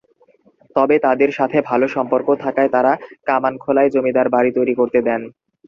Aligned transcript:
তবে 0.75 0.95
তাদের 1.05 1.29
সাথে 1.37 1.57
ভালো 1.69 1.85
সম্পর্ক 1.95 2.27
থাকায় 2.43 2.69
তারা 2.75 2.91
কামানখোলায় 3.27 3.93
জমিদার 3.95 4.27
বাড়ি 4.35 4.51
তৈরি 4.57 4.73
করতে 4.79 4.99
দেন। 5.07 5.21